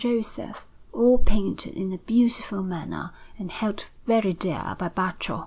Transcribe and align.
Joseph, 0.03 0.65
all 0.91 1.19
painted 1.19 1.75
in 1.75 1.93
a 1.93 1.99
beautiful 1.99 2.63
manner 2.63 3.11
and 3.37 3.51
held 3.51 3.85
very 4.07 4.33
dear 4.33 4.75
by 4.79 4.89
Baccio. 4.89 5.39